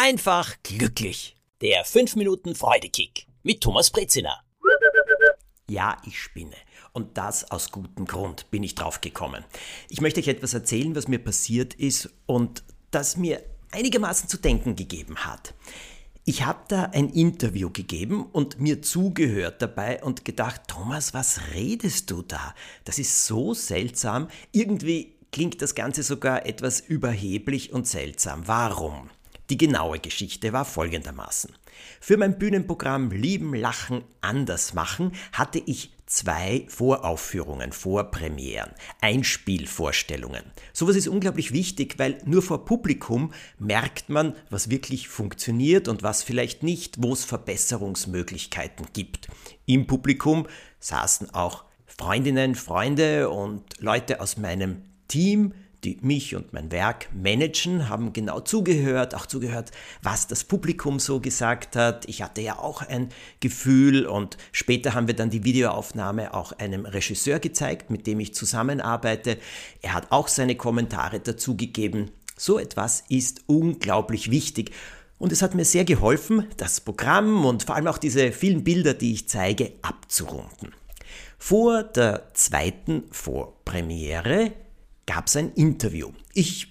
[0.00, 1.36] einfach glücklich.
[1.60, 4.40] Der 5 Minuten Freudekick mit Thomas Brezina.
[5.68, 6.56] Ja, ich spinne.
[6.94, 9.44] Und das aus gutem Grund bin ich drauf gekommen.
[9.90, 13.42] Ich möchte euch etwas erzählen, was mir passiert ist und das mir
[13.72, 15.52] einigermaßen zu denken gegeben hat.
[16.24, 22.10] Ich habe da ein Interview gegeben und mir zugehört dabei und gedacht, Thomas, was redest
[22.10, 22.54] du da?
[22.84, 24.28] Das ist so seltsam.
[24.50, 28.48] Irgendwie klingt das Ganze sogar etwas überheblich und seltsam.
[28.48, 29.10] Warum?
[29.50, 31.52] Die genaue Geschichte war folgendermaßen.
[32.00, 40.44] Für mein Bühnenprogramm Lieben, Lachen, Anders machen hatte ich zwei Voraufführungen, Vorpremieren, Einspielvorstellungen.
[40.72, 46.22] Sowas ist unglaublich wichtig, weil nur vor Publikum merkt man, was wirklich funktioniert und was
[46.22, 49.28] vielleicht nicht, wo es Verbesserungsmöglichkeiten gibt.
[49.66, 50.46] Im Publikum
[50.78, 57.88] saßen auch Freundinnen, Freunde und Leute aus meinem Team, die mich und mein Werk managen,
[57.88, 59.70] haben genau zugehört, auch zugehört,
[60.02, 62.08] was das Publikum so gesagt hat.
[62.08, 63.08] Ich hatte ja auch ein
[63.40, 68.34] Gefühl und später haben wir dann die Videoaufnahme auch einem Regisseur gezeigt, mit dem ich
[68.34, 69.38] zusammenarbeite.
[69.82, 72.10] Er hat auch seine Kommentare dazu gegeben.
[72.36, 74.72] So etwas ist unglaublich wichtig.
[75.18, 78.94] Und es hat mir sehr geholfen, das Programm und vor allem auch diese vielen Bilder,
[78.94, 80.74] die ich zeige, abzurunden.
[81.38, 84.52] Vor der zweiten Vorpremiere
[85.10, 86.12] gab es ein Interview.
[86.34, 86.68] Ich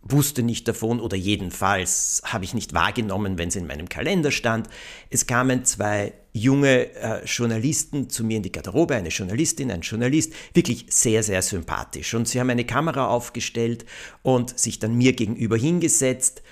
[0.00, 4.70] wusste nicht davon oder jedenfalls habe ich nicht wahrgenommen, wenn es in meinem Kalender stand.
[5.10, 10.32] Es kamen zwei junge äh, Journalisten zu mir in die Garderobe, eine Journalistin, ein Journalist,
[10.54, 12.14] wirklich sehr, sehr sympathisch.
[12.14, 13.84] Und sie haben eine Kamera aufgestellt
[14.22, 16.42] und sich dann mir gegenüber hingesetzt.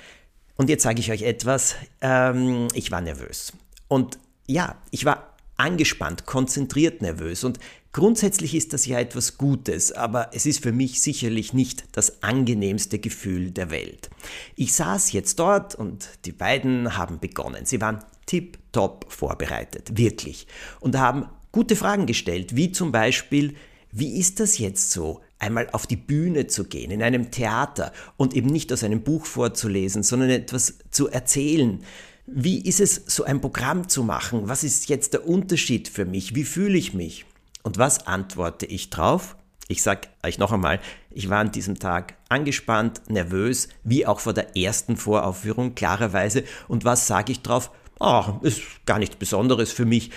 [0.56, 3.54] Und jetzt sage ich euch etwas, ähm, ich war nervös.
[3.88, 7.44] Und ja, ich war angespannt, konzentriert nervös.
[7.44, 7.58] Und
[7.92, 12.98] grundsätzlich ist das ja etwas Gutes, aber es ist für mich sicherlich nicht das angenehmste
[12.98, 14.10] Gefühl der Welt.
[14.56, 17.66] Ich saß jetzt dort und die beiden haben begonnen.
[17.66, 20.46] Sie waren tipptopp vorbereitet, wirklich.
[20.80, 23.54] Und haben gute Fragen gestellt, wie zum Beispiel,
[23.92, 28.34] wie ist das jetzt so, einmal auf die Bühne zu gehen, in einem Theater und
[28.34, 31.84] eben nicht aus einem Buch vorzulesen, sondern etwas zu erzählen?
[32.26, 34.48] Wie ist es, so ein Programm zu machen?
[34.48, 36.34] Was ist jetzt der Unterschied für mich?
[36.34, 37.26] Wie fühle ich mich?
[37.62, 39.36] Und was antworte ich drauf?
[39.68, 40.80] Ich sage euch noch einmal,
[41.10, 46.44] ich war an diesem Tag angespannt, nervös, wie auch vor der ersten Voraufführung, klarerweise.
[46.66, 47.70] Und was sage ich drauf?
[48.00, 50.10] Oh, ist gar nichts Besonderes für mich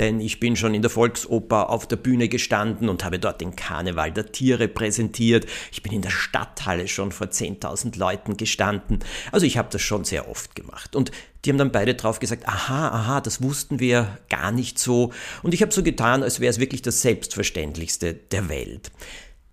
[0.00, 3.54] denn ich bin schon in der Volksoper auf der Bühne gestanden und habe dort den
[3.54, 5.44] Karneval der Tiere präsentiert.
[5.70, 9.00] Ich bin in der Stadthalle schon vor 10.000 Leuten gestanden.
[9.30, 10.96] Also ich habe das schon sehr oft gemacht.
[10.96, 11.12] Und
[11.44, 15.12] die haben dann beide drauf gesagt, aha, aha, das wussten wir gar nicht so.
[15.42, 18.90] Und ich habe so getan, als wäre es wirklich das Selbstverständlichste der Welt.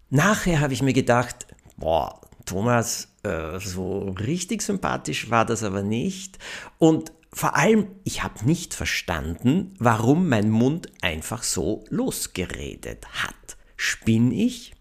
[0.09, 6.39] Nachher habe ich mir gedacht, boah, Thomas, äh, so richtig sympathisch war das aber nicht.
[6.77, 13.57] Und vor allem, ich habe nicht verstanden, warum mein Mund einfach so losgeredet hat.
[13.75, 14.73] Spinn ich?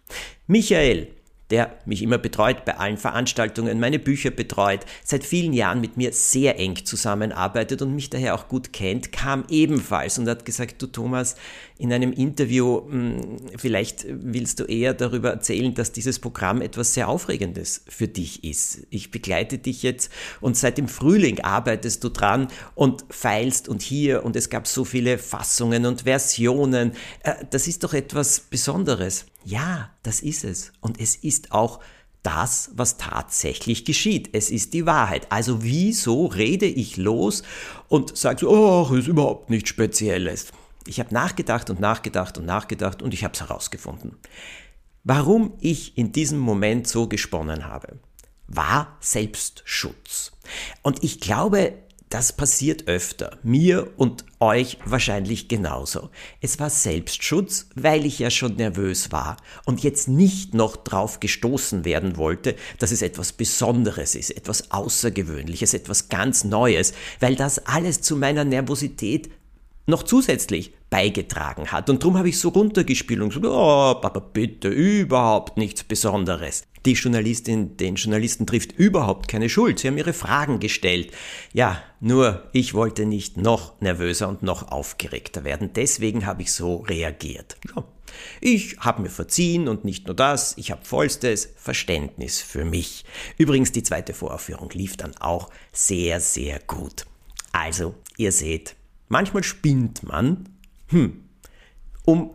[0.47, 1.13] Michael,
[1.49, 6.11] der mich immer betreut bei allen Veranstaltungen, meine Bücher betreut, seit vielen Jahren mit mir
[6.13, 10.87] sehr eng zusammenarbeitet und mich daher auch gut kennt, kam ebenfalls und hat gesagt, du
[10.87, 11.35] Thomas,
[11.77, 17.07] in einem Interview, hm, vielleicht willst du eher darüber erzählen, dass dieses Programm etwas sehr
[17.07, 18.87] Aufregendes für dich ist.
[18.89, 24.25] Ich begleite dich jetzt und seit dem Frühling arbeitest du dran und feilst und hier
[24.25, 26.93] und es gab so viele Fassungen und Versionen.
[27.23, 29.25] Äh, das ist doch etwas Besonderes.
[29.47, 30.73] Ja, das ist es.
[30.81, 31.79] Und es ist auch
[32.21, 34.31] das, was tatsächlich geschieht.
[34.33, 35.31] Es ist die Wahrheit.
[35.31, 37.43] Also wieso rede ich los
[37.87, 40.47] und sage so, oh, ist überhaupt nichts Spezielles.
[40.85, 44.17] Ich habe nachgedacht und nachgedacht und nachgedacht und ich habe es herausgefunden.
[45.05, 47.99] Warum ich in diesem Moment so gesponnen habe,
[48.47, 50.33] war Selbstschutz.
[50.81, 51.73] Und ich glaube,
[52.09, 56.09] das passiert öfter, mir und euch wahrscheinlich genauso.
[56.39, 61.83] Es war Selbstschutz, weil ich ja schon nervös war und jetzt nicht noch drauf gestoßen
[61.83, 68.01] werden wollte, dass es etwas Besonderes ist, etwas Außergewöhnliches, etwas ganz Neues, weil das alles
[68.01, 69.29] zu meiner Nervosität
[69.85, 71.89] noch zusätzlich beigetragen hat.
[71.89, 76.63] Und darum habe ich so runtergespielt und gesagt, oh, aber bitte, überhaupt nichts Besonderes.
[76.87, 79.77] Die Journalistin, den Journalisten trifft überhaupt keine Schuld.
[79.77, 81.11] Sie haben ihre Fragen gestellt.
[81.51, 85.71] Ja, nur ich wollte nicht noch nervöser und noch aufgeregter werden.
[85.75, 87.57] Deswegen habe ich so reagiert.
[87.75, 87.83] Ja.
[88.39, 93.03] Ich habe mir verziehen und nicht nur das, ich habe vollstes Verständnis für mich.
[93.37, 97.05] Übrigens, die zweite Voraufführung lief dann auch sehr, sehr gut.
[97.51, 98.77] Also, ihr seht,
[99.09, 100.47] manchmal spinnt man,
[100.87, 101.21] hm,
[102.05, 102.31] um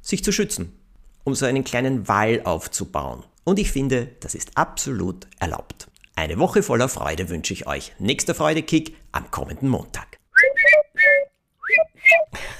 [0.00, 0.78] sich zu schützen,
[1.24, 3.24] um so einen kleinen Wall aufzubauen.
[3.44, 5.88] Und ich finde, das ist absolut erlaubt.
[6.16, 7.92] Eine Woche voller Freude wünsche ich euch.
[7.98, 10.18] Nächster Freudekick am kommenden Montag.